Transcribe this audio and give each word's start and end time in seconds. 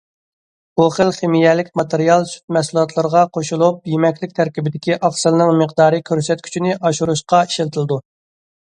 بۇ 0.79 0.85
خىل 0.93 1.11
خىمىيەلىك 1.17 1.69
ماتېرىيال 1.81 2.25
سۈت 2.31 2.41
مەھسۇلاتلىرىغا 2.57 3.23
قوشۇلۇپ، 3.37 3.93
يېمەكلىك 3.93 4.35
تەركىبىدىكى 4.41 4.99
ئاقسىلنىڭ 5.01 5.57
مىقدار 5.63 6.01
كۆرسەتكۈچىنى 6.11 6.77
ئاشۇرۇشقا 6.81 7.47
ئىشلىتىلىدۇ. 7.51 8.05